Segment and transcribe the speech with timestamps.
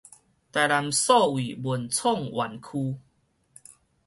[0.03, 0.23] 臺南數位文創
[2.31, 2.59] 園區